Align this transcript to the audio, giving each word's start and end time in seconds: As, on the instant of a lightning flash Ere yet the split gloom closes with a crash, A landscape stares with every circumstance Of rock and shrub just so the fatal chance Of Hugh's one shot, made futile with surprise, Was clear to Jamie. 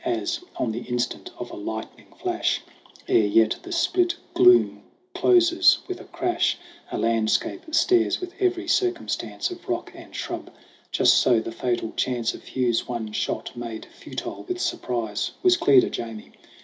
As, 0.03 0.39
on 0.55 0.71
the 0.71 0.81
instant 0.81 1.29
of 1.37 1.51
a 1.51 1.55
lightning 1.55 2.07
flash 2.19 2.59
Ere 3.07 3.23
yet 3.27 3.57
the 3.61 3.71
split 3.71 4.15
gloom 4.33 4.81
closes 5.13 5.77
with 5.87 5.99
a 6.01 6.05
crash, 6.05 6.57
A 6.91 6.97
landscape 6.97 7.61
stares 7.75 8.19
with 8.19 8.33
every 8.39 8.67
circumstance 8.67 9.51
Of 9.51 9.69
rock 9.69 9.91
and 9.93 10.15
shrub 10.15 10.49
just 10.91 11.17
so 11.19 11.39
the 11.39 11.51
fatal 11.51 11.91
chance 11.91 12.33
Of 12.33 12.45
Hugh's 12.55 12.87
one 12.87 13.11
shot, 13.11 13.55
made 13.55 13.85
futile 13.85 14.43
with 14.47 14.59
surprise, 14.59 15.33
Was 15.43 15.55
clear 15.55 15.81
to 15.81 15.89
Jamie. 15.91 16.31